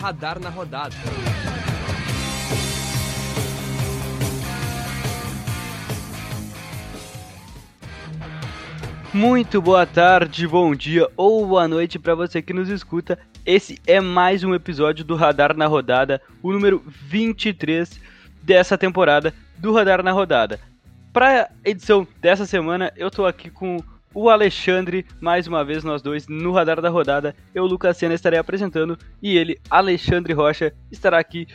[0.00, 0.96] Radar na Rodada.
[9.12, 13.18] Muito boa tarde, bom dia ou boa noite para você que nos escuta.
[13.44, 18.00] Esse é mais um episódio do Radar na Rodada, o número 23
[18.42, 20.58] dessa temporada do Radar na Rodada.
[21.12, 23.82] Para edição dessa semana, eu tô aqui com
[24.14, 27.34] o Alexandre, mais uma vez nós dois no Radar da Rodada.
[27.54, 31.46] Eu, Lucas Sena, estarei apresentando e ele, Alexandre Rocha, estará aqui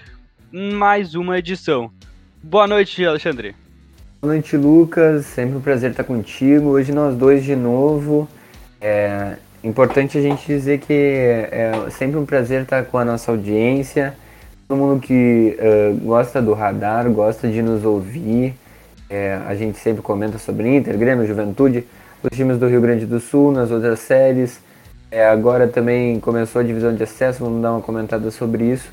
[0.52, 1.92] mais uma edição.
[2.42, 3.56] Boa noite, Alexandre.
[4.22, 5.26] Boa noite, Lucas.
[5.26, 6.70] Sempre um prazer estar contigo.
[6.70, 8.28] Hoje nós dois de novo.
[8.80, 14.16] É importante a gente dizer que é sempre um prazer estar com a nossa audiência.
[14.68, 18.56] Todo mundo que uh, gosta do radar, gosta de nos ouvir.
[19.10, 21.86] É, a gente sempre comenta sobre Inter, Grêmio, Juventude,
[22.32, 24.60] os times do Rio Grande do Sul, nas outras séries.
[25.12, 28.90] É, agora também começou a divisão de acesso, vamos dar uma comentada sobre isso.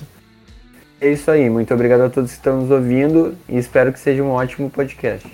[1.00, 4.22] É isso aí, muito obrigado a todos que estão nos ouvindo e espero que seja
[4.22, 5.28] um ótimo podcast.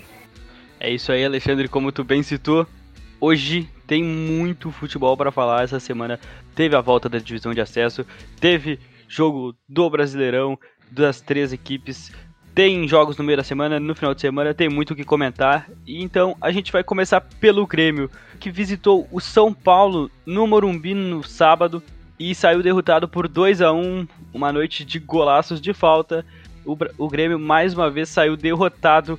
[0.80, 2.66] É isso aí, Alexandre, como tu bem citou,
[3.20, 6.18] hoje tem muito futebol para falar essa semana.
[6.54, 8.06] Teve a volta da divisão de acesso,
[8.40, 10.58] teve jogo do Brasileirão,
[10.90, 12.12] das três equipes,
[12.54, 15.68] tem jogos no meio da semana, no final de semana tem muito o que comentar.
[15.86, 18.10] Então a gente vai começar pelo Grêmio,
[18.40, 21.82] que visitou o São Paulo no Morumbi no sábado
[22.18, 26.26] e saiu derrotado por 2 a 1 uma noite de golaços de falta.
[26.64, 29.18] O, o Grêmio mais uma vez saiu derrotado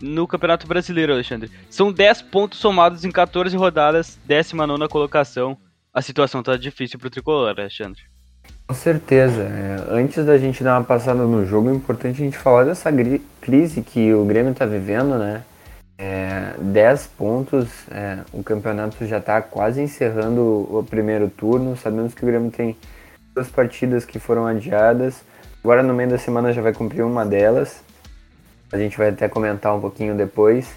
[0.00, 1.50] no Campeonato Brasileiro, Alexandre.
[1.68, 5.58] São 10 pontos somados em 14 rodadas, 19 colocação.
[5.92, 8.02] A situação tá difícil pro tricolor, Alexandre.
[8.68, 9.44] Com certeza.
[9.44, 12.90] É, antes da gente dar uma passada no jogo, é importante a gente falar dessa
[13.40, 15.42] crise que o Grêmio está vivendo, né?
[15.96, 21.78] É, 10 pontos, é, o campeonato já está quase encerrando o primeiro turno.
[21.78, 22.76] Sabemos que o Grêmio tem
[23.34, 25.24] duas partidas que foram adiadas.
[25.64, 27.82] Agora no meio da semana já vai cumprir uma delas.
[28.70, 30.70] A gente vai até comentar um pouquinho depois.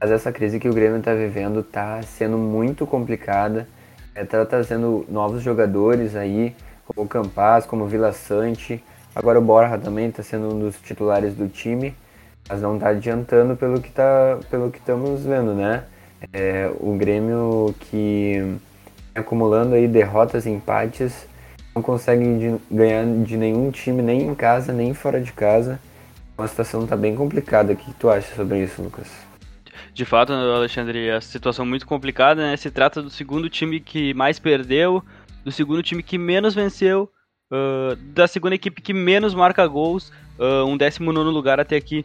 [0.00, 3.68] Mas essa crise que o Grêmio está vivendo está sendo muito complicada.
[4.16, 6.56] Está é, trazendo novos jogadores aí,
[6.86, 8.82] como o Campas, como Vila Sante.
[9.14, 11.94] Agora o Borja também está sendo um dos titulares do time
[12.48, 15.84] mas não está adiantando pelo que tá, pelo que estamos vendo, né?
[16.32, 18.56] É, o Grêmio que
[19.14, 21.26] acumulando aí derrotas e empates
[21.74, 25.80] não consegue de, ganhar de nenhum time nem em casa nem fora de casa.
[26.36, 27.72] Uma situação está bem complicada.
[27.72, 29.08] O que tu acha sobre isso, Lucas?
[29.92, 32.56] De fato, Alexandre, a situação muito complicada, né?
[32.56, 35.02] Se trata do segundo time que mais perdeu,
[35.44, 37.10] do segundo time que menos venceu,
[37.50, 42.04] uh, da segunda equipe que menos marca gols, uh, um 19 lugar até aqui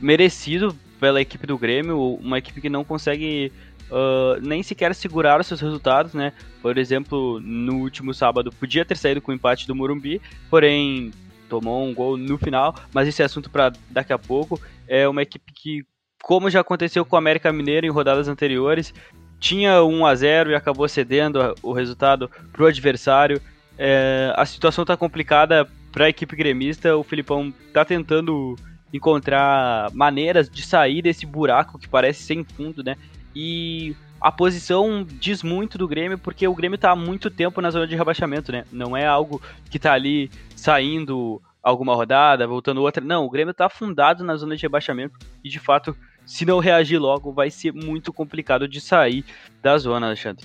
[0.00, 3.52] merecido pela equipe do Grêmio, uma equipe que não consegue
[3.90, 6.32] uh, nem sequer segurar os seus resultados, né?
[6.62, 11.10] Por exemplo, no último sábado podia ter saído com o empate do Morumbi, porém
[11.48, 14.60] tomou um gol no final, mas esse é assunto para daqui a pouco.
[14.88, 15.84] É uma equipe que,
[16.22, 18.92] como já aconteceu com o América Mineiro em rodadas anteriores,
[19.38, 23.40] tinha 1 a 0 e acabou cedendo o resultado para o adversário.
[23.78, 26.96] É, a situação está complicada para a equipe gremista.
[26.96, 28.56] O Filipão está tentando
[28.92, 32.96] encontrar maneiras de sair desse buraco que parece sem fundo, né?
[33.34, 37.70] E a posição diz muito do Grêmio, porque o Grêmio está há muito tempo na
[37.70, 38.64] zona de rebaixamento, né?
[38.72, 43.04] Não é algo que está ali saindo alguma rodada, voltando outra.
[43.04, 45.96] Não, o Grêmio está afundado na zona de rebaixamento e, de fato,
[46.26, 49.24] se não reagir logo, vai ser muito complicado de sair
[49.62, 50.44] da zona, Alexandre.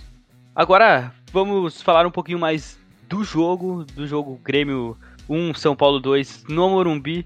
[0.56, 4.96] Agora, vamos falar um pouquinho mais do jogo, do jogo Grêmio
[5.28, 7.26] 1, São Paulo 2 no Morumbi.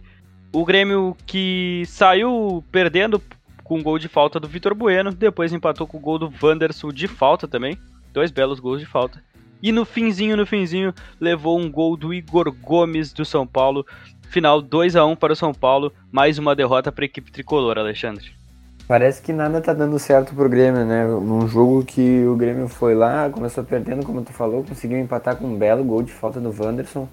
[0.54, 3.22] O Grêmio que saiu perdendo
[3.64, 6.92] com o gol de falta do Vitor Bueno, depois empatou com o gol do Wanderson
[6.92, 7.78] de falta também.
[8.14, 9.22] Dois belos gols de falta.
[9.62, 13.86] E no finzinho, no finzinho, levou um gol do Igor Gomes do São Paulo.
[14.30, 17.78] Final 2 a 1 para o São Paulo, mais uma derrota para a equipe tricolor,
[17.78, 18.45] Alexandre.
[18.88, 21.08] Parece que nada tá dando certo pro Grêmio, né?
[21.08, 25.48] Num jogo que o Grêmio foi lá, começou perdendo, como tu falou, conseguiu empatar com
[25.48, 27.08] um belo gol de falta do Wanderson.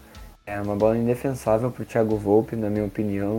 [0.45, 3.39] É uma bola indefensável para o Thiago Volpe, na minha opinião.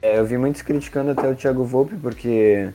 [0.00, 2.70] É, eu vi muitos criticando até o Thiago Volpe porque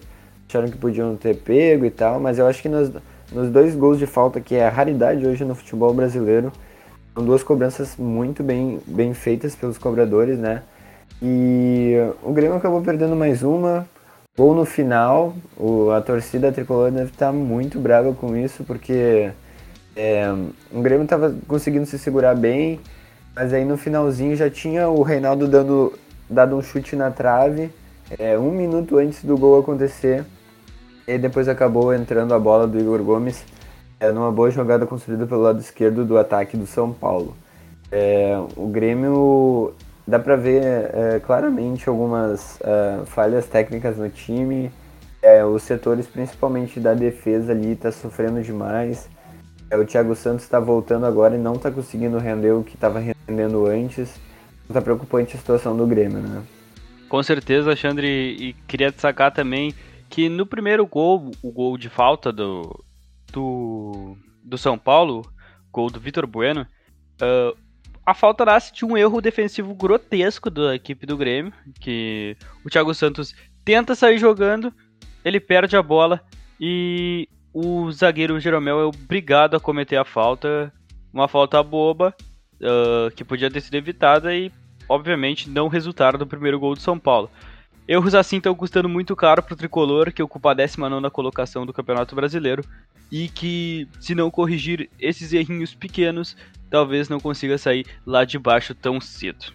[0.50, 2.92] acharam que podiam ter pego e tal, mas eu acho que nos,
[3.32, 6.52] nos dois gols de falta, que é a raridade hoje no futebol brasileiro,
[7.14, 10.64] são duas cobranças muito bem, bem feitas pelos cobradores, né?
[11.22, 13.88] E o Grêmio acabou perdendo mais uma,
[14.38, 15.36] gol no final.
[15.58, 19.32] O, a torcida tricolor deve estar muito brava com isso, porque
[19.96, 20.32] é,
[20.72, 22.80] o Grêmio estava conseguindo se segurar bem
[23.38, 25.94] mas aí no finalzinho já tinha o Reinaldo dando,
[26.28, 27.70] dado um chute na trave,
[28.18, 30.26] é, um minuto antes do gol acontecer.
[31.08, 33.46] E depois acabou entrando a bola do Igor Gomes
[34.00, 37.38] é, numa boa jogada construída pelo lado esquerdo do ataque do São Paulo.
[37.92, 39.76] É, o Grêmio
[40.08, 44.72] dá para ver é, claramente algumas é, falhas técnicas no time.
[45.22, 49.10] É, os setores, principalmente da defesa ali, tá sofrendo demais.
[49.70, 53.00] É, o Thiago Santos está voltando agora e não está conseguindo render o que estava
[53.00, 54.20] rendendo antes.
[54.72, 56.44] Tá preocupante a situação do Grêmio, né?
[57.10, 59.74] Com certeza, Alexandre, e queria destacar também
[60.10, 62.84] que no primeiro gol, o gol de falta do,
[63.32, 65.26] do, do São Paulo,
[65.72, 66.66] gol do Vitor Bueno,
[67.22, 67.58] uh,
[68.08, 72.94] a falta nasce de um erro defensivo grotesco da equipe do Grêmio, que o Thiago
[72.94, 74.74] Santos tenta sair jogando,
[75.26, 76.22] ele perde a bola
[76.58, 80.72] e o zagueiro Jeromel é obrigado a cometer a falta,
[81.12, 82.16] uma falta boba,
[82.62, 84.54] uh, que podia ter sido evitada e,
[84.88, 87.30] obviamente, não resultaram do primeiro gol do São Paulo.
[87.88, 91.72] Erros assim estão custando muito caro para o tricolor, que ocupa a 19 colocação do
[91.72, 92.64] Campeonato Brasileiro,
[93.10, 96.36] e que, se não corrigir esses errinhos pequenos,
[96.70, 99.54] talvez não consiga sair lá de baixo tão cedo.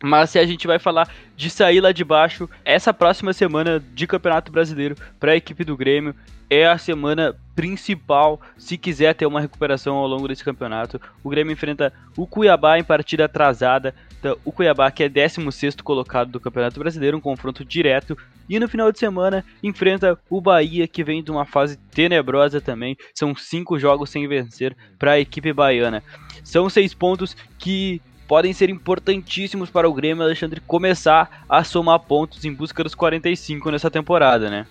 [0.00, 4.06] Mas se a gente vai falar de sair lá de baixo, essa próxima semana de
[4.06, 6.14] Campeonato Brasileiro para a equipe do Grêmio
[6.52, 11.00] é a semana principal se quiser ter uma recuperação ao longo desse campeonato.
[11.24, 13.94] O Grêmio enfrenta o Cuiabá em partida atrasada.
[14.18, 18.18] Então, o Cuiabá, que é 16 colocado do Campeonato Brasileiro, um confronto direto.
[18.50, 22.98] E no final de semana enfrenta o Bahia, que vem de uma fase tenebrosa também.
[23.14, 26.02] São cinco jogos sem vencer para a equipe baiana.
[26.44, 32.44] São seis pontos que podem ser importantíssimos para o Grêmio Alexandre começar a somar pontos
[32.44, 34.66] em busca dos 45 nessa temporada, né?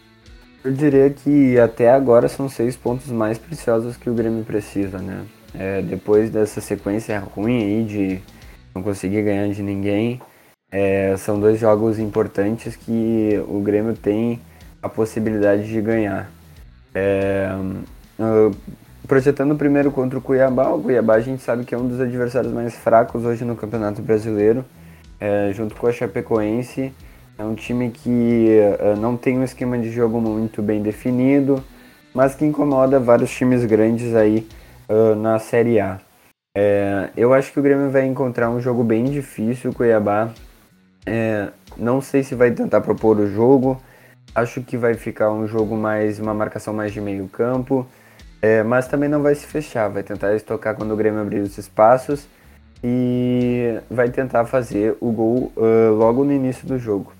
[0.63, 5.25] Eu diria que até agora são seis pontos mais preciosos que o Grêmio precisa, né?
[5.55, 8.21] É, depois dessa sequência ruim aí de
[8.73, 10.21] não conseguir ganhar de ninguém,
[10.71, 14.39] é, são dois jogos importantes que o Grêmio tem
[14.81, 16.31] a possibilidade de ganhar.
[16.93, 17.49] É,
[19.07, 22.53] projetando primeiro contra o Cuiabá, o Cuiabá a gente sabe que é um dos adversários
[22.53, 24.63] mais fracos hoje no Campeonato Brasileiro,
[25.19, 26.93] é, junto com a Chapecoense.
[27.41, 31.63] É um time que uh, não tem um esquema de jogo muito bem definido,
[32.13, 34.47] mas que incomoda vários times grandes aí
[34.87, 35.99] uh, na Série A.
[36.55, 40.29] É, eu acho que o Grêmio vai encontrar um jogo bem difícil, o Cuiabá.
[41.03, 43.81] É, não sei se vai tentar propor o jogo.
[44.35, 47.87] Acho que vai ficar um jogo mais, uma marcação mais de meio campo.
[48.39, 51.57] É, mas também não vai se fechar, vai tentar estocar quando o Grêmio abrir os
[51.57, 52.27] espaços
[52.83, 57.11] e vai tentar fazer o gol uh, logo no início do jogo.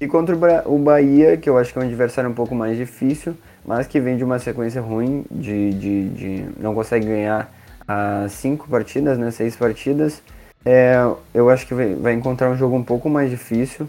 [0.00, 0.36] E contra
[0.66, 3.34] o Bahia, que eu acho que é um adversário um pouco mais difícil,
[3.64, 7.52] mas que vem de uma sequência ruim, de, de, de não consegue ganhar
[7.86, 10.22] as cinco partidas, né, seis partidas,
[10.64, 10.94] é,
[11.34, 13.88] eu acho que vai, encontrar um jogo um pouco mais difícil.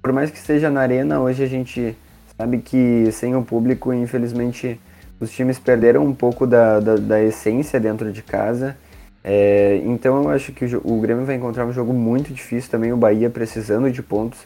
[0.00, 1.96] Por mais que esteja na arena, hoje a gente
[2.36, 4.80] sabe que sem o público, infelizmente,
[5.18, 8.76] os times perderam um pouco da, da, da essência dentro de casa.
[9.24, 12.92] É, então eu acho que o, o Grêmio vai encontrar um jogo muito difícil também,
[12.92, 14.38] o Bahia precisando de pontos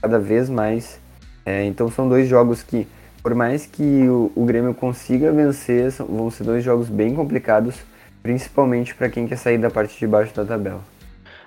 [0.00, 1.00] cada vez mais.
[1.44, 2.86] É, então são dois jogos que,
[3.22, 7.76] por mais que o, o Grêmio consiga vencer, são, vão ser dois jogos bem complicados,
[8.22, 10.82] principalmente para quem quer sair da parte de baixo da tabela.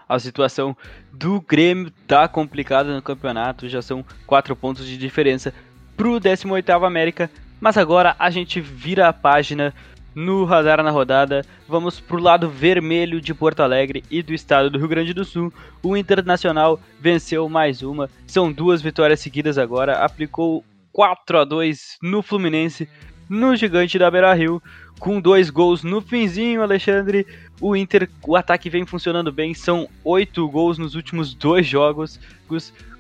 [0.07, 0.75] A situação
[1.11, 5.53] do Grêmio tá complicada no campeonato, já são quatro pontos de diferença
[5.95, 7.29] pro 18º América,
[7.59, 9.73] mas agora a gente vira a página
[10.15, 14.77] no Radar na Rodada, vamos pro lado vermelho de Porto Alegre e do estado do
[14.77, 15.51] Rio Grande do Sul.
[15.81, 22.21] O Internacional venceu mais uma, são duas vitórias seguidas agora, aplicou 4 a 2 no
[22.21, 22.87] Fluminense,
[23.27, 24.61] no Gigante da Beira Rio,
[24.99, 27.25] com dois gols no finzinho, Alexandre.
[27.59, 32.19] O Inter, o ataque vem funcionando bem, são 8 gols nos últimos dois jogos,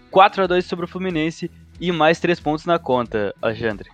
[0.09, 1.49] 4 a 2 sobre o Fluminense
[1.79, 3.89] e mais 3 pontos na conta, Alexandre.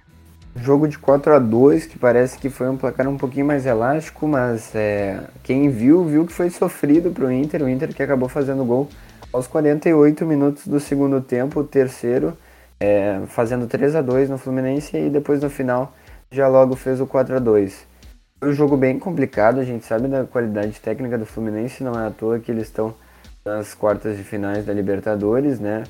[0.56, 4.28] Jogo de 4 a 2 que parece que foi um placar um pouquinho mais elástico,
[4.28, 7.64] mas é, quem viu, viu que foi sofrido para o Inter.
[7.64, 8.90] O Inter que acabou fazendo gol
[9.32, 12.36] aos 48 minutos do segundo tempo, o terceiro,
[12.80, 15.94] é, fazendo 3 a 2 no Fluminense e depois no final
[16.32, 17.88] já logo fez o 4 a 2
[18.40, 22.08] Foi um jogo bem complicado, a gente sabe da qualidade técnica do Fluminense, não é
[22.08, 22.94] à toa que eles estão
[23.46, 25.84] nas quartas de finais da Libertadores, né?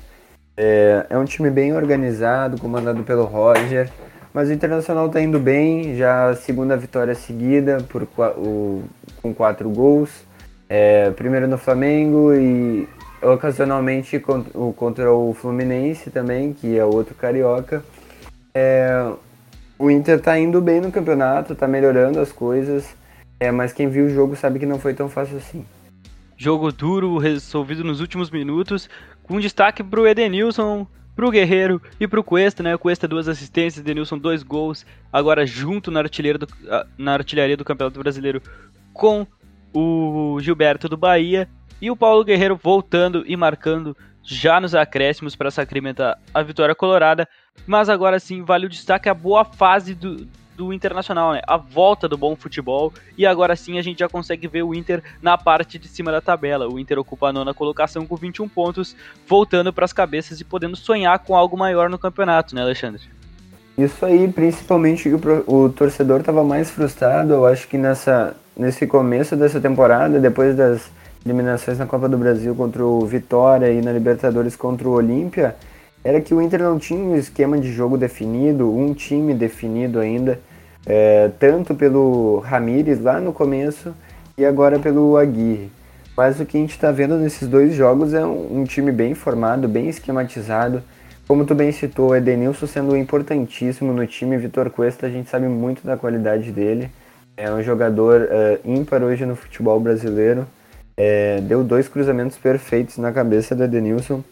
[0.56, 3.90] É, é um time bem organizado, comandado pelo Roger.
[4.32, 8.06] Mas o Internacional está indo bem, já a segunda vitória seguida por,
[8.36, 8.84] o,
[9.20, 10.10] com quatro gols.
[10.68, 12.88] É, primeiro no Flamengo e
[13.20, 14.20] ocasionalmente
[14.76, 17.84] contra o, Fluminense também, que é outro carioca.
[18.54, 19.10] É,
[19.76, 22.94] o Inter está indo bem no campeonato, está melhorando as coisas,
[23.38, 25.64] é, mas quem viu o jogo sabe que não foi tão fácil assim.
[26.36, 28.88] Jogo duro, resolvido nos últimos minutos,
[29.24, 30.86] com destaque para o Edenilson,
[31.20, 32.74] pro Guerreiro e pro Cuesta, né?
[32.74, 36.48] O Cuesta duas assistências, Denilson dois gols, agora junto na artilharia do,
[36.96, 38.40] na artilharia do Campeonato Brasileiro
[38.94, 39.26] com
[39.70, 41.46] o Gilberto do Bahia
[41.78, 47.28] e o Paulo Guerreiro voltando e marcando já nos acréscimos para sacramentar a vitória colorada.
[47.66, 50.26] Mas agora sim, vale o destaque a boa fase do,
[50.60, 51.40] do Internacional, né?
[51.46, 52.92] A volta do bom futebol.
[53.16, 56.20] E agora sim a gente já consegue ver o Inter na parte de cima da
[56.20, 56.68] tabela.
[56.68, 58.94] O Inter ocupa a nona colocação com 21 pontos,
[59.26, 63.00] voltando para as cabeças e podendo sonhar com algo maior no campeonato, né, Alexandre?
[63.78, 69.34] Isso aí, principalmente o, o torcedor estava mais frustrado, eu acho que nessa, nesse começo
[69.34, 70.90] dessa temporada, depois das
[71.24, 75.56] eliminações na Copa do Brasil contra o Vitória e na Libertadores contra o Olímpia,
[76.02, 80.40] era que o Inter não tinha um esquema de jogo definido, um time definido ainda,
[80.86, 83.94] é, tanto pelo Ramires lá no começo
[84.36, 85.70] e agora pelo Aguirre.
[86.16, 89.14] Mas o que a gente está vendo nesses dois jogos é um, um time bem
[89.14, 90.82] formado, bem esquematizado,
[91.30, 95.86] como tu bem citou, Edenilson sendo importantíssimo no time, Vitor Cuesta, a gente sabe muito
[95.86, 96.90] da qualidade dele.
[97.36, 100.44] É um jogador uh, ímpar hoje no futebol brasileiro.
[100.96, 104.24] É, deu dois cruzamentos perfeitos na cabeça do Edenilson.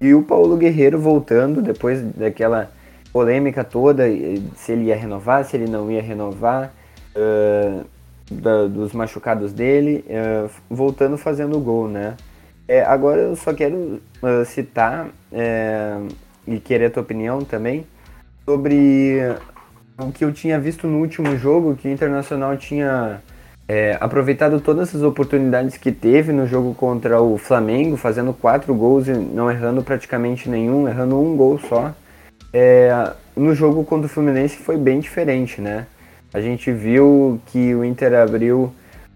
[0.00, 2.70] E o Paulo Guerreiro voltando, depois daquela
[3.16, 4.04] polêmica toda,
[4.56, 6.70] se ele ia renovar, se ele não ia renovar,
[7.16, 7.82] uh,
[8.30, 12.14] da, dos machucados dele, uh, voltando fazendo gol, né?
[12.68, 14.02] É, agora eu só quero
[14.44, 15.08] citar
[16.46, 17.86] e querer a tua opinião também
[18.44, 19.20] sobre
[19.96, 23.22] o que eu tinha visto no último jogo, que o Internacional tinha
[23.68, 29.06] é, aproveitado todas as oportunidades que teve no jogo contra o Flamengo, fazendo quatro gols
[29.06, 31.94] e não errando praticamente nenhum, errando um gol só.
[32.58, 35.86] É, no jogo contra o Fluminense foi bem diferente, né?
[36.32, 38.72] A gente viu que o Inter abriu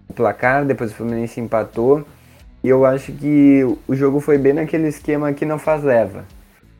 [0.07, 2.05] o placar, depois o Fluminense empatou,
[2.63, 6.23] e eu acho que o jogo foi bem naquele esquema que não faz leva.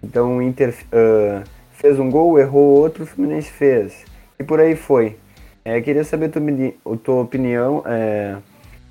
[0.04, 4.06] Então o Inter uh, fez um gol, errou outro, o Fluminense fez.
[4.38, 5.18] E por aí foi.
[5.66, 7.82] É, queria saber a tua, opinião.
[7.88, 8.36] É,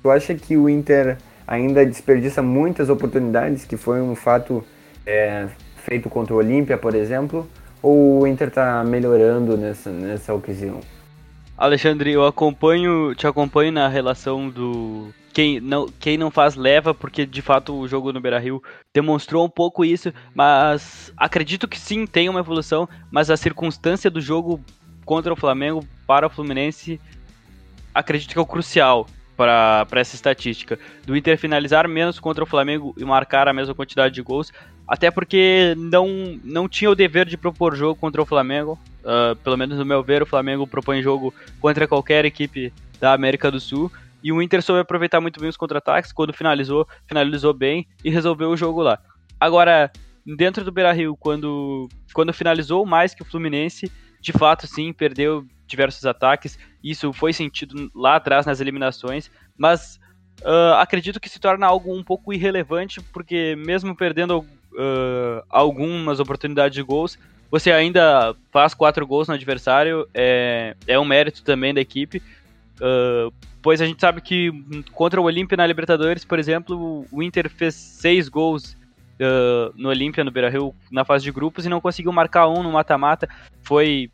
[0.03, 4.61] tu acha que o Inter ainda desperdiça muitas oportunidades, que foi um fato
[5.05, 5.47] é,
[5.77, 7.47] feito contra o Olímpia, por exemplo?
[7.81, 10.79] Ou o Inter está melhorando nessa, nessa ocasião?
[11.57, 17.25] Alexandre, eu acompanho, te acompanho na relação do quem não, quem não faz leva, porque
[17.25, 18.61] de fato o jogo no Beira-Rio
[18.93, 24.19] demonstrou um pouco isso, mas acredito que sim, tem uma evolução, mas a circunstância do
[24.19, 24.59] jogo
[25.05, 26.99] contra o Flamengo para o Fluminense
[27.93, 29.07] acredito que é o crucial
[29.37, 30.77] para essa estatística.
[31.05, 34.51] Do Inter finalizar menos contra o Flamengo e marcar a mesma quantidade de gols,
[34.87, 38.79] até porque não, não tinha o dever de propor jogo contra o Flamengo.
[39.01, 43.49] Uh, pelo menos no meu ver, o Flamengo propõe jogo contra qualquer equipe da América
[43.49, 43.91] do Sul.
[44.23, 46.11] E o Inter soube aproveitar muito bem os contra-ataques.
[46.11, 48.99] Quando finalizou, finalizou bem e resolveu o jogo lá.
[49.39, 49.91] Agora,
[50.25, 55.45] dentro do Beira Rio, quando, quando finalizou mais que o Fluminense, de fato, sim, perdeu
[55.65, 56.59] diversos ataques.
[56.83, 59.31] Isso foi sentido lá atrás nas eliminações.
[59.57, 59.99] Mas
[60.41, 66.75] uh, acredito que se torna algo um pouco irrelevante, porque mesmo perdendo uh, algumas oportunidades
[66.75, 67.17] de gols,
[67.51, 70.07] você ainda faz quatro gols no adversário.
[70.13, 72.21] É, é um mérito também da equipe.
[72.77, 74.51] Uh, pois a gente sabe que
[74.93, 78.77] contra o Olímpia na Libertadores, por exemplo, o Inter fez seis gols
[79.19, 82.71] uh, no Olímpia, no Beira-Rio, na fase de grupos e não conseguiu marcar um no
[82.71, 83.27] mata-mata.
[83.61, 84.09] Foi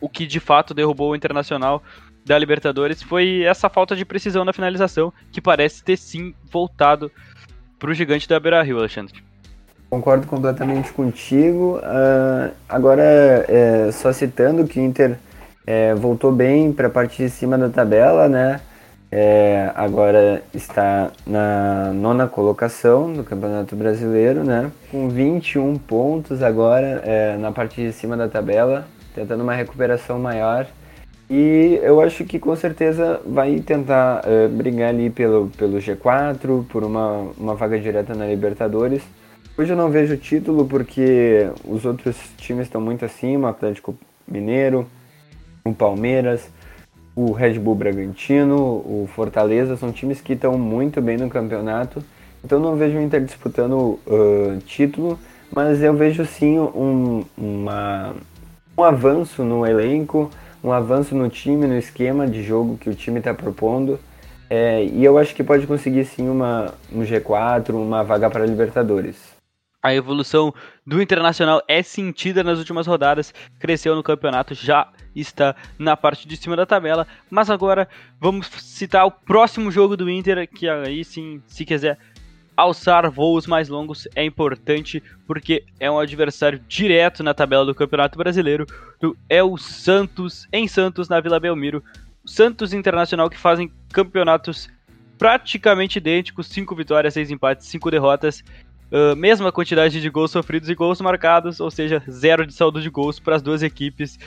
[0.00, 1.82] o que de fato derrubou o Internacional
[2.24, 7.10] da Libertadores, foi essa falta de precisão na finalização, que parece ter sim voltado
[7.78, 9.22] para o gigante da Beira-Rio, Alexandre.
[9.96, 11.78] Concordo completamente contigo.
[11.78, 13.02] Uh, agora,
[13.48, 15.16] é, só citando que o Inter
[15.66, 18.60] é, voltou bem para a parte de cima da tabela, né?
[19.10, 24.70] É, agora está na nona colocação do Campeonato Brasileiro, né?
[24.90, 30.66] Com 21 pontos agora é, na parte de cima da tabela, tentando uma recuperação maior.
[31.30, 36.84] E eu acho que com certeza vai tentar é, brigar ali pelo, pelo G4, por
[36.84, 39.02] uma, uma vaga direta na Libertadores.
[39.58, 43.96] Hoje eu não vejo título porque os outros times estão muito acima, Atlético
[44.28, 44.86] Mineiro,
[45.64, 46.46] o Palmeiras,
[47.14, 52.04] o Red Bull Bragantino, o Fortaleza, são times que estão muito bem no campeonato.
[52.44, 55.18] Então não vejo o Inter disputando uh, título,
[55.50, 58.14] mas eu vejo sim um, uma,
[58.76, 60.30] um avanço no elenco,
[60.62, 63.98] um avanço no time, no esquema de jogo que o time está propondo.
[64.50, 69.35] É, e eu acho que pode conseguir sim uma, um G4, uma vaga para Libertadores
[69.86, 70.52] a evolução
[70.84, 76.36] do Internacional é sentida nas últimas rodadas, cresceu no campeonato, já está na parte de
[76.36, 77.88] cima da tabela, mas agora
[78.20, 81.98] vamos citar o próximo jogo do Inter, que aí sim, se quiser
[82.56, 88.18] alçar voos mais longos é importante porque é um adversário direto na tabela do Campeonato
[88.18, 88.66] Brasileiro,
[89.28, 91.80] é o Santos em Santos na Vila Belmiro.
[92.24, 94.68] Santos Internacional que fazem campeonatos
[95.18, 98.42] praticamente idênticos, 5 vitórias, 6 empates, 5 derrotas.
[98.90, 102.88] Uh, mesma quantidade de gols sofridos e gols marcados, ou seja, zero de saldo de
[102.88, 104.18] gols para as duas equipes.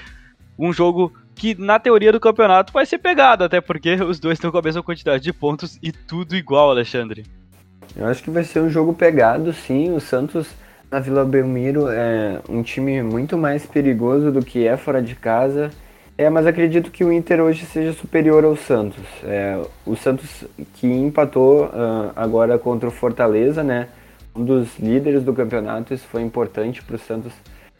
[0.58, 4.52] Um jogo que, na teoria do campeonato, vai ser pegado, até porque os dois estão
[4.52, 7.26] com a mesma quantidade de pontos e tudo igual, Alexandre.
[7.96, 9.94] Eu acho que vai ser um jogo pegado, sim.
[9.94, 10.48] O Santos
[10.92, 15.72] na Vila Belmiro é um time muito mais perigoso do que é fora de casa.
[16.18, 19.06] É, mas acredito que o Inter hoje seja superior ao Santos.
[19.24, 23.88] É, o Santos que empatou uh, agora contra o Fortaleza, né?
[24.36, 25.94] Um dos líderes do campeonato.
[25.94, 27.34] Isso foi importante para o Santos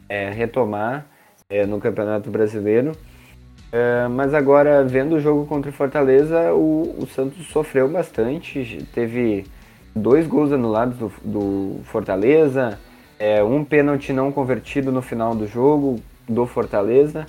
[0.08, 1.06] é, retomar
[1.48, 2.92] é, no Campeonato Brasileiro.
[3.72, 8.86] É, mas agora, vendo o jogo contra o Fortaleza, o, o Santos sofreu bastante.
[8.92, 9.46] Teve
[9.94, 12.78] dois gols anulados do, do Fortaleza,
[13.18, 17.26] é, um pênalti não convertido no final do jogo do Fortaleza.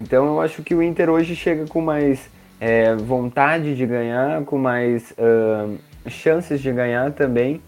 [0.00, 2.28] Então eu acho que o Inter hoje chega com mais
[2.60, 5.78] é, vontade de ganhar, com mais uh,
[6.08, 7.60] chances de ganhar também.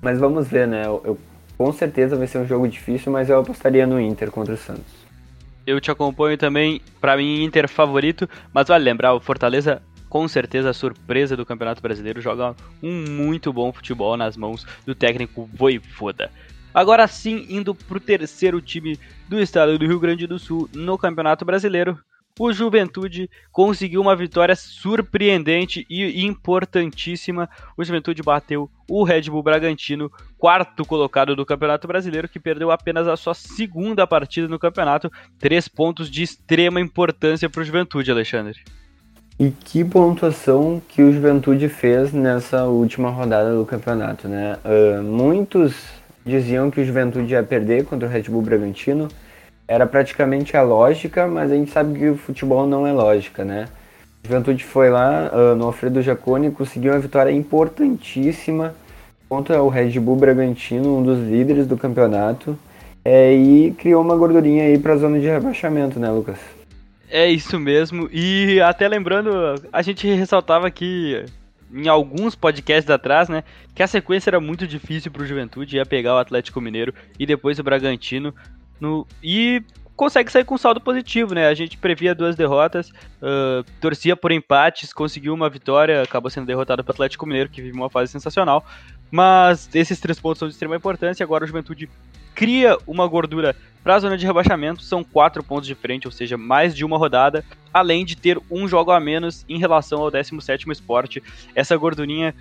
[0.00, 0.86] Mas vamos ver, né?
[0.86, 1.18] Eu, eu,
[1.56, 5.06] com certeza vai ser um jogo difícil, mas eu apostaria no Inter contra o Santos.
[5.66, 10.70] Eu te acompanho também, para mim, Inter favorito, mas vale lembrar, o Fortaleza com certeza
[10.70, 16.30] a surpresa do Campeonato Brasileiro, joga um muito bom futebol nas mãos do técnico Voivoda.
[16.72, 20.96] Agora sim, indo para o terceiro time do estado do Rio Grande do Sul no
[20.96, 21.98] Campeonato Brasileiro,
[22.38, 27.48] o Juventude conseguiu uma vitória surpreendente e importantíssima.
[27.76, 33.08] O Juventude bateu o Red Bull Bragantino, quarto colocado do Campeonato Brasileiro, que perdeu apenas
[33.08, 35.10] a sua segunda partida no campeonato.
[35.38, 38.60] Três pontos de extrema importância para o Juventude, Alexandre.
[39.38, 44.58] E que pontuação que o Juventude fez nessa última rodada do campeonato, né?
[44.64, 45.74] Uh, muitos
[46.26, 49.08] diziam que o Juventude ia perder contra o Red Bull Bragantino.
[49.68, 53.68] Era praticamente a lógica, mas a gente sabe que o futebol não é lógica, né?
[54.24, 58.74] O Juventude foi lá uh, no Alfredo Jaconi conseguiu uma vitória importantíssima
[59.28, 62.58] contra o Red Bull Bragantino, um dos líderes do campeonato,
[63.04, 66.38] é, e criou uma gordurinha aí para a zona de rebaixamento, né, Lucas?
[67.10, 68.08] É isso mesmo.
[68.12, 69.30] E até lembrando,
[69.72, 71.24] a gente ressaltava aqui
[71.72, 75.86] em alguns podcasts atrás, né, que a sequência era muito difícil para o Juventude, ia
[75.86, 78.34] pegar o Atlético Mineiro e depois o Bragantino.
[78.80, 79.62] No, e
[79.98, 81.48] consegue sair com saldo positivo, né?
[81.48, 86.84] A gente previa duas derrotas, uh, torcia por empates, conseguiu uma vitória, acabou sendo derrotado
[86.84, 88.64] pelo Atlético Mineiro, que vive uma fase sensacional.
[89.10, 91.24] Mas esses três pontos são de extrema importância.
[91.24, 91.90] Agora o Juventude
[92.32, 94.84] cria uma gordura para a zona de rebaixamento.
[94.84, 98.68] São quatro pontos de frente, ou seja, mais de uma rodada, além de ter um
[98.68, 101.20] jogo a menos em relação ao 17º esporte.
[101.56, 102.32] Essa gordurinha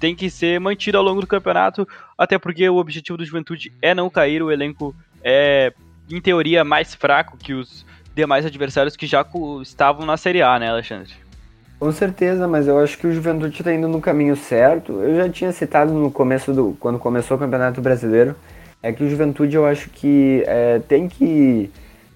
[0.00, 1.86] tem que ser mantida ao longo do campeonato,
[2.16, 4.42] até porque o objetivo do Juventude é não cair.
[4.42, 5.72] O elenco é,
[6.10, 9.24] em teoria, mais fraco que os demais adversários que já
[9.62, 11.12] estavam na Série A, né, Alexandre?
[11.78, 14.94] Com certeza, mas eu acho que o Juventude está indo no caminho certo.
[14.94, 16.76] Eu já tinha citado no começo do.
[16.80, 18.34] quando começou o Campeonato Brasileiro
[18.82, 21.70] é que o Juventude eu acho que é, tem que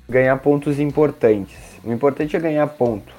[0.09, 1.57] ganhar pontos importantes.
[1.85, 3.13] O importante é ganhar ponto.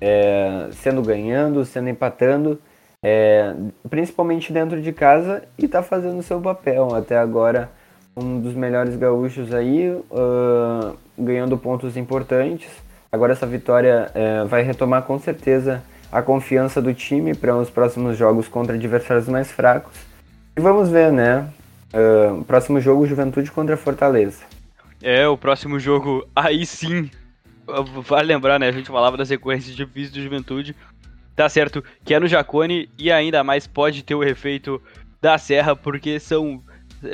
[0.00, 2.58] É, sendo ganhando, sendo empatando,
[3.02, 3.54] é,
[3.88, 6.94] principalmente dentro de casa e tá fazendo o seu papel.
[6.94, 7.70] Até agora,
[8.16, 12.68] um dos melhores gaúchos aí, uh, ganhando pontos importantes.
[13.10, 18.16] Agora essa vitória é, vai retomar com certeza a confiança do time para os próximos
[18.16, 19.94] jogos contra adversários mais fracos.
[20.56, 21.46] E vamos ver, né?
[21.92, 24.42] Uh, próximo jogo, Juventude contra Fortaleza.
[25.02, 27.10] É, o próximo jogo, aí sim.
[28.06, 28.68] Vale lembrar, né?
[28.68, 30.74] A gente falava da sequência difícil do Juventude.
[31.34, 34.80] Tá certo que é no Jacone e ainda mais pode ter o efeito
[35.20, 36.62] da Serra, porque são.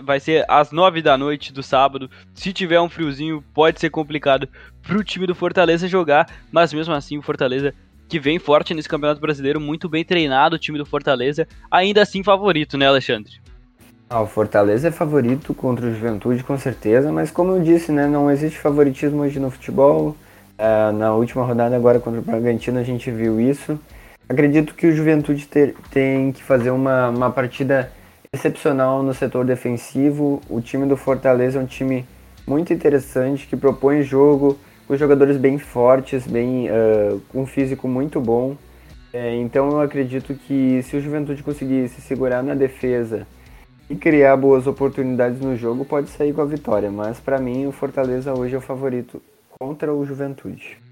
[0.05, 2.11] Vai ser às nove da noite do sábado.
[2.35, 4.49] Se tiver um friozinho, pode ser complicado
[4.83, 7.75] pro time do Fortaleza jogar, mas mesmo assim o Fortaleza
[8.09, 12.23] que vem forte nesse Campeonato Brasileiro, muito bem treinado o time do Fortaleza, ainda assim
[12.25, 13.33] favorito, né, Alexandre?
[14.09, 18.07] Ah, o Fortaleza é favorito contra o Juventude, com certeza, mas como eu disse, né,
[18.07, 20.17] não existe favoritismo hoje no futebol.
[20.59, 23.79] Uh, na última rodada agora contra o Bragantino a gente viu isso.
[24.29, 27.93] Acredito que o Juventude ter, tem que fazer uma, uma partida
[28.33, 30.41] excepcional no setor defensivo.
[30.49, 32.07] O time do Fortaleza é um time
[32.47, 38.21] muito interessante, que propõe jogo, com jogadores bem fortes, bem uh, com um físico muito
[38.21, 38.57] bom.
[39.13, 43.27] É, então eu acredito que se o Juventude conseguir se segurar na defesa
[43.89, 46.91] e criar boas oportunidades no jogo, pode sair com a vitória.
[46.91, 49.23] Mas para mim, o Fortaleza hoje é o favorito
[49.59, 50.88] contra o Juventude.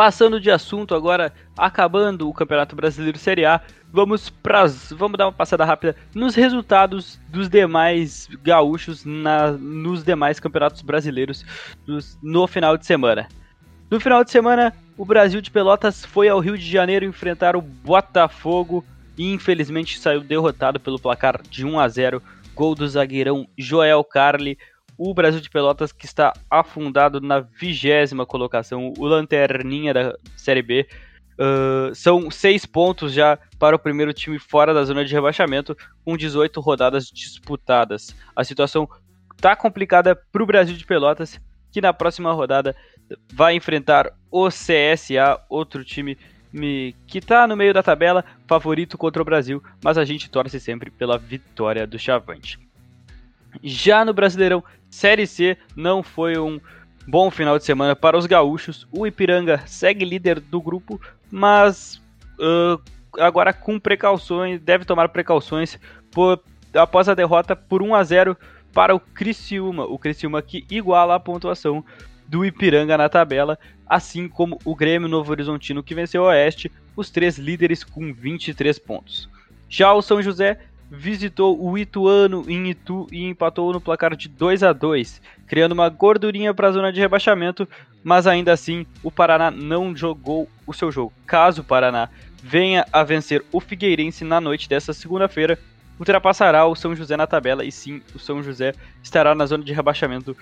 [0.00, 3.60] Passando de assunto agora, acabando o Campeonato Brasileiro Série A,
[3.92, 10.40] vamos pras, vamos dar uma passada rápida nos resultados dos demais gaúchos na, nos demais
[10.40, 11.44] campeonatos brasileiros
[11.84, 13.28] dos, no final de semana.
[13.90, 17.60] No final de semana, o Brasil de Pelotas foi ao Rio de Janeiro enfrentar o
[17.60, 18.82] Botafogo
[19.18, 22.22] e infelizmente saiu derrotado pelo placar de 1 a 0,
[22.54, 24.56] gol do zagueirão Joel Carli.
[25.02, 30.86] O Brasil de Pelotas que está afundado na vigésima colocação, o lanterninha da Série B.
[31.38, 36.18] Uh, são seis pontos já para o primeiro time fora da zona de rebaixamento, com
[36.18, 38.14] 18 rodadas disputadas.
[38.36, 38.86] A situação
[39.38, 41.40] tá complicada para o Brasil de Pelotas,
[41.72, 42.76] que na próxima rodada
[43.32, 46.18] vai enfrentar o CSA, outro time
[47.06, 50.90] que está no meio da tabela, favorito contra o Brasil, mas a gente torce sempre
[50.90, 52.58] pela vitória do Chavante.
[53.62, 56.60] Já no Brasileirão Série C, não foi um
[57.06, 58.86] bom final de semana para os gaúchos.
[58.92, 62.02] O Ipiranga segue líder do grupo, mas
[62.38, 62.80] uh,
[63.18, 65.78] agora com precauções, deve tomar precauções
[66.10, 66.40] por,
[66.74, 68.36] após a derrota por 1 a 0
[68.72, 69.84] para o Criciúma.
[69.84, 71.84] O Criciúma que iguala a pontuação
[72.28, 77.10] do Ipiranga na tabela, assim como o Grêmio Novo Horizontino que venceu o Oeste, os
[77.10, 79.28] três líderes com 23 pontos.
[79.68, 80.58] Já o São José
[80.90, 85.88] visitou o Ituano em Itu e empatou no placar de 2 a 2, criando uma
[85.88, 87.68] gordurinha para a zona de rebaixamento,
[88.02, 91.12] mas ainda assim o Paraná não jogou o seu jogo.
[91.26, 92.08] Caso o Paraná
[92.42, 95.58] venha a vencer o Figueirense na noite desta segunda-feira,
[95.98, 99.72] ultrapassará o São José na tabela e sim, o São José estará na zona de
[99.72, 100.36] rebaixamento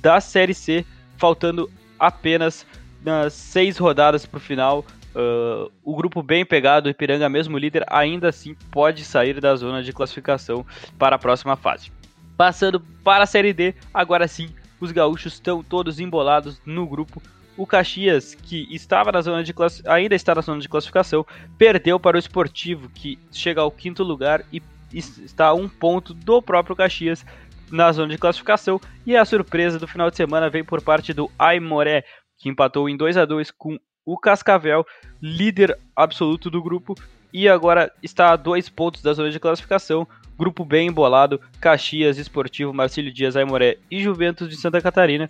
[0.00, 0.84] da Série C,
[1.16, 2.64] faltando apenas
[3.02, 4.84] nas seis rodadas para o final.
[5.18, 9.82] Uh, o grupo bem pegado, o Ipiranga, mesmo líder, ainda assim pode sair da zona
[9.82, 10.64] de classificação
[10.96, 11.90] para a próxima fase.
[12.36, 17.20] Passando para a Série D, agora sim, os gaúchos estão todos embolados no grupo.
[17.56, 19.52] O Caxias, que estava na zona de
[19.88, 21.26] ainda está na zona de classificação,
[21.58, 26.40] perdeu para o Esportivo, que chega ao quinto lugar e está a um ponto do
[26.40, 27.26] próprio Caxias
[27.72, 28.80] na zona de classificação.
[29.04, 32.04] E a surpresa do final de semana vem por parte do Aimoré,
[32.36, 33.76] que empatou em 2 a 2 com
[34.08, 34.86] o Cascavel,
[35.20, 36.94] líder absoluto do grupo,
[37.30, 40.08] e agora está a dois pontos da zona de classificação.
[40.38, 45.28] Grupo bem embolado, Caxias, Esportivo, Marcílio Dias, Aimoré e Juventus de Santa Catarina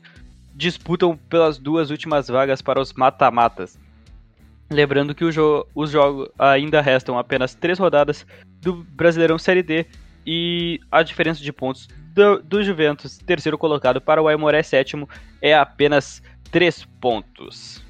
[0.54, 3.76] disputam pelas duas últimas vagas para os mata-matas.
[4.70, 8.24] Lembrando que jo os jogos ainda restam apenas três rodadas
[8.60, 9.86] do Brasileirão Série D
[10.24, 15.08] e a diferença de pontos do, do Juventus, terceiro colocado, para o Aimoré sétimo,
[15.42, 17.87] é apenas três pontos.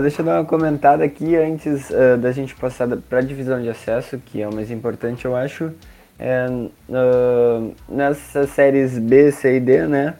[0.00, 3.68] Deixa eu dar uma comentada aqui antes uh, da gente passar para a divisão de
[3.68, 5.70] acesso, que é o mais importante, eu acho.
[6.18, 10.14] É, uh, nessas séries B, C e D, né?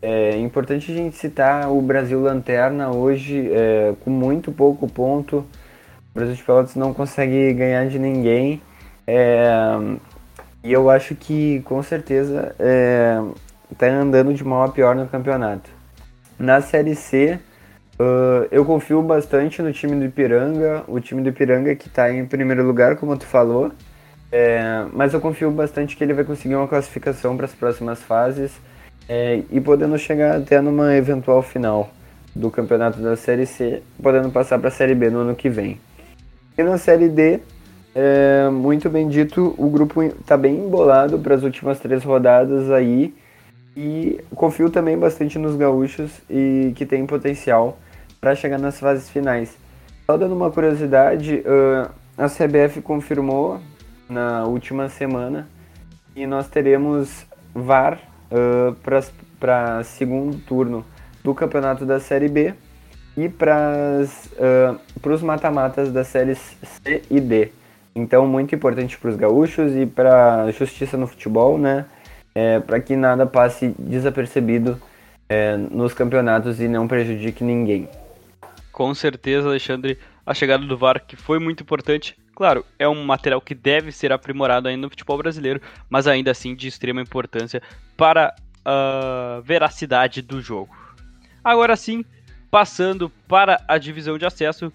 [0.00, 5.44] É importante a gente citar o Brasil Lanterna hoje é, com muito pouco ponto.
[6.10, 8.62] O Brasil de Pelotas não consegue ganhar de ninguém.
[9.06, 9.50] É,
[10.64, 12.56] e eu acho que com certeza
[13.70, 15.68] está é, andando de mal a pior no campeonato.
[16.38, 17.38] Na Série C,
[18.00, 20.82] uh, eu confio bastante no time do Ipiranga.
[20.88, 23.70] O time do Ipiranga que está em primeiro lugar, como tu falou.
[24.32, 28.52] É, mas eu confio bastante que ele vai conseguir uma classificação para as próximas fases
[29.08, 31.90] é, e podendo chegar até numa eventual final
[32.34, 35.80] do campeonato da Série C, podendo passar para a Série B no ano que vem.
[36.56, 37.40] E na Série D,
[37.92, 43.12] é, muito bem dito, o grupo está bem embolado para as últimas três rodadas aí
[43.76, 47.78] e confio também bastante nos gaúchos e que tem potencial
[48.20, 49.56] para chegar nas fases finais.
[50.06, 53.60] Só dando uma curiosidade, uh, a CBF confirmou
[54.08, 55.48] na última semana
[56.14, 57.98] e nós teremos VAR
[58.30, 58.76] uh,
[59.38, 60.84] para segundo turno
[61.22, 62.54] do campeonato da Série B
[63.16, 66.38] e para uh, os mata-matas das séries
[66.84, 67.52] C e D.
[67.94, 71.86] Então, muito importante para os gaúchos e para a justiça no futebol, né?
[72.32, 74.80] É, para que nada passe desapercebido
[75.28, 77.88] é, nos campeonatos e não prejudique ninguém.
[78.72, 82.16] Com certeza, Alexandre, a chegada do VAR que foi muito importante.
[82.34, 86.54] Claro, é um material que deve ser aprimorado ainda no futebol brasileiro, mas ainda assim
[86.54, 87.60] de extrema importância
[87.96, 90.74] para a veracidade do jogo.
[91.44, 92.04] Agora sim,
[92.50, 94.72] passando para a divisão de acesso,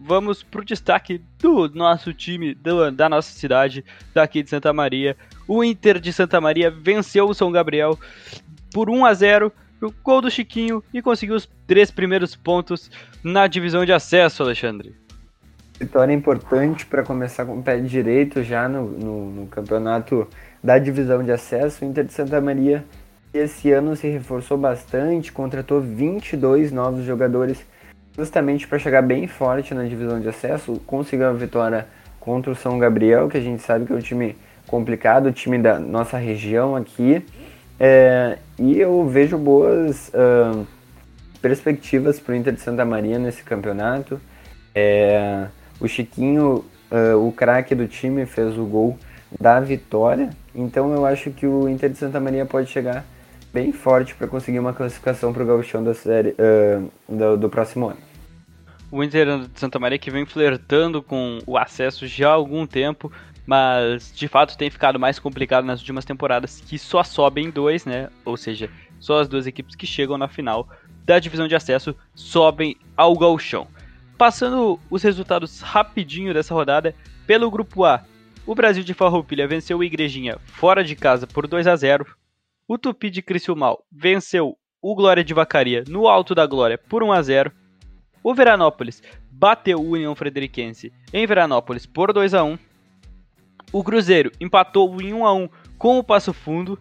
[0.00, 3.84] vamos para o destaque do nosso time, da nossa cidade,
[4.14, 5.16] daqui de Santa Maria.
[5.46, 7.98] O Inter de Santa Maria venceu o São Gabriel
[8.72, 12.90] por 1 a 0 o gol do Chiquinho e conseguiu os três primeiros pontos
[13.22, 14.94] na divisão de acesso, Alexandre.
[15.78, 20.26] Vitória importante para começar com o pé direito já no, no, no campeonato
[20.64, 21.84] da divisão de acesso.
[21.84, 22.84] O Inter de Santa Maria
[23.34, 27.64] esse ano se reforçou bastante, contratou 22 novos jogadores
[28.16, 30.80] justamente para chegar bem forte na divisão de acesso.
[30.86, 31.86] Conseguiu a vitória
[32.18, 34.36] contra o São Gabriel, que a gente sabe que é um time
[34.66, 37.24] complicado, o time da nossa região aqui.
[37.78, 40.66] É, e eu vejo boas uh,
[41.40, 44.20] perspectivas para o Inter de Santa Maria nesse campeonato.
[44.74, 45.46] É,
[45.78, 48.98] o Chiquinho, uh, o craque do time, fez o gol
[49.38, 50.30] da vitória.
[50.54, 53.04] Então eu acho que o Inter de Santa Maria pode chegar
[53.52, 57.88] bem forte para conseguir uma classificação para o gauchão da série uh, do, do próximo
[57.88, 57.98] ano.
[58.90, 63.10] O Inter de Santa Maria que vem flertando com o acesso já há algum tempo,
[63.46, 68.10] mas de fato tem ficado mais complicado nas últimas temporadas, que só sobem dois, né?
[68.24, 70.68] Ou seja, só as duas equipes que chegam na final
[71.04, 73.68] da divisão de acesso sobem ao gauchão.
[74.18, 76.94] Passando os resultados rapidinho dessa rodada,
[77.26, 78.04] pelo grupo A,
[78.46, 82.06] o Brasil de Farroupilha venceu o Igrejinha fora de casa por 2 a 0.
[82.66, 87.12] O Tupi de Criciúmal venceu o Glória de Vacaria no Alto da Glória por 1
[87.12, 87.52] a 0.
[88.22, 92.58] O Veranópolis bateu o União Frederiquense em Veranópolis por 2 a 1.
[93.72, 96.78] O Cruzeiro empatou em 1 a 1 com o Passo Fundo.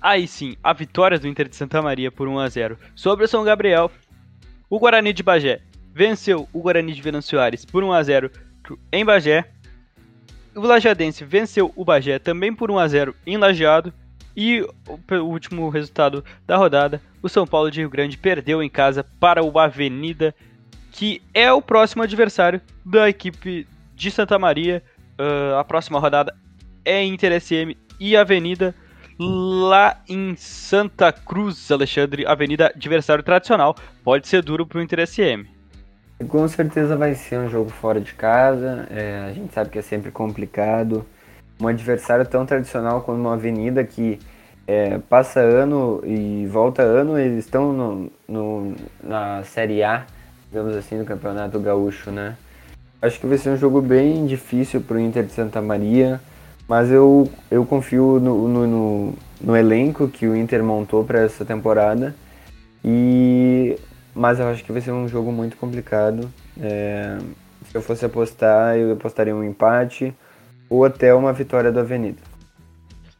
[0.00, 3.28] Aí sim, a vitória do Inter de Santa Maria por 1 a 0 sobre o
[3.28, 3.90] São Gabriel.
[4.68, 5.60] O Guarani de Bagé
[5.94, 7.38] venceu o Guarani de Venâncio
[7.70, 8.30] por 1 a 0
[8.90, 9.48] em Bagé.
[10.54, 13.92] O Lajadense venceu o Bagé também por 1 a 0 em Lajeado.
[14.34, 19.04] E o último resultado da rodada, o São Paulo de Rio Grande perdeu em casa
[19.20, 20.34] para o Avenida,
[20.90, 24.82] que é o próximo adversário da equipe de Santa Maria.
[25.22, 26.34] Uh, a próxima rodada
[26.84, 28.74] é Inter SM e Avenida
[29.16, 33.76] lá em Santa Cruz, Alexandre, Avenida adversário tradicional.
[34.02, 35.46] Pode ser duro para o Inter SM.
[36.26, 38.88] Com certeza vai ser um jogo fora de casa.
[38.90, 41.06] É, a gente sabe que é sempre complicado.
[41.60, 44.18] Um adversário tão tradicional como uma Avenida que
[44.66, 50.04] é, passa ano e volta ano, eles estão no, no, na Série A,
[50.48, 52.36] digamos assim, do Campeonato Gaúcho, né?
[53.02, 56.20] Acho que vai ser um jogo bem difícil para o Inter de Santa Maria,
[56.68, 61.44] mas eu, eu confio no, no, no, no elenco que o Inter montou para essa
[61.44, 62.14] temporada.
[62.84, 63.76] E
[64.14, 66.30] mas eu acho que vai ser um jogo muito complicado.
[66.60, 67.18] É,
[67.70, 70.14] se eu fosse apostar, eu apostaria um empate
[70.68, 72.18] ou até uma vitória do Avenida.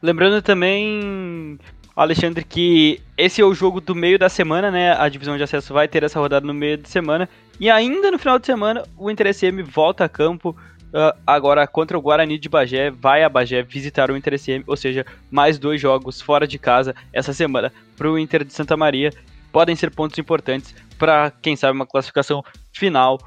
[0.01, 1.57] Lembrando também,
[1.95, 4.95] Alexandre, que esse é o jogo do meio da semana, né?
[4.97, 7.27] A divisão de acesso vai ter essa rodada no meio de semana.
[7.59, 10.55] E ainda no final de semana, o Inter SM volta a campo.
[10.89, 14.77] Uh, agora contra o Guarani de Bagé, vai a Bagé visitar o Inter SM, ou
[14.77, 19.11] seja, mais dois jogos fora de casa essa semana para o Inter de Santa Maria
[19.53, 23.19] podem ser pontos importantes para, quem sabe, uma classificação final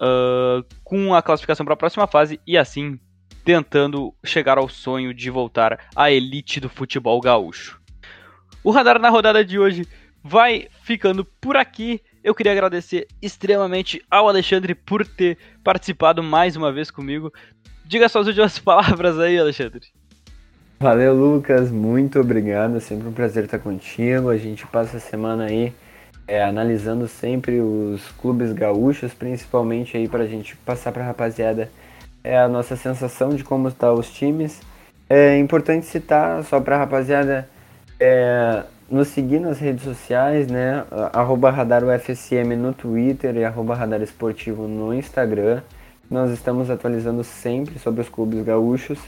[0.00, 2.98] uh, com a classificação para a próxima fase e assim
[3.44, 7.78] tentando chegar ao sonho de voltar à elite do futebol gaúcho.
[8.62, 9.86] O radar na rodada de hoje
[10.22, 12.00] vai ficando por aqui.
[12.24, 17.30] Eu queria agradecer extremamente ao Alexandre por ter participado mais uma vez comigo.
[17.84, 19.82] Diga suas últimas palavras aí, Alexandre.
[20.80, 21.70] Valeu, Lucas.
[21.70, 22.80] Muito obrigado.
[22.80, 24.30] Sempre um prazer estar contigo.
[24.30, 25.74] A gente passa a semana aí
[26.26, 31.70] é, analisando sempre os clubes gaúchos, principalmente aí para a gente passar para a rapaziada
[32.24, 34.62] é, a nossa sensação de como estão tá os times.
[35.10, 37.46] É importante citar, só para a rapaziada,
[38.00, 40.84] é, nos seguir nas redes sociais, né?
[41.12, 45.62] Arroba Radar UFSM no Twitter e arroba Radar Esportivo no Instagram.
[46.10, 48.98] Nós estamos atualizando sempre sobre os clubes gaúchos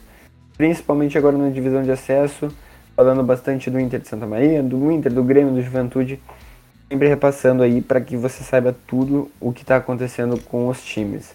[0.57, 2.49] principalmente agora na divisão de acesso,
[2.95, 6.19] falando bastante do Inter de Santa Maria, do Inter, do Grêmio, do Juventude,
[6.89, 11.35] sempre repassando aí para que você saiba tudo o que está acontecendo com os times.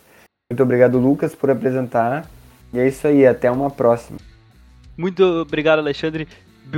[0.52, 2.30] Muito obrigado, Lucas, por apresentar.
[2.74, 4.18] E é isso aí, até uma próxima.
[4.98, 6.28] Muito obrigado, Alexandre.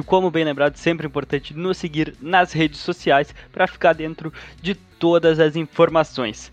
[0.05, 5.39] Como bem lembrado, sempre importante nos seguir nas redes sociais para ficar dentro de todas
[5.39, 6.51] as informações.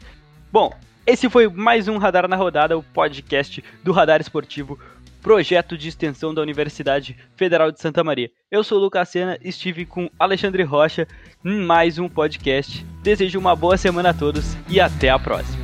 [0.53, 0.73] Bom,
[1.07, 4.79] esse foi mais um Radar na Rodada, o podcast do Radar Esportivo
[5.21, 8.31] projeto de extensão da Universidade Federal de Santa Maria.
[8.51, 11.07] Eu sou o Lucas Sena, estive com Alexandre Rocha
[11.45, 12.85] em mais um podcast.
[13.03, 15.60] Desejo uma boa semana a todos e até a próxima.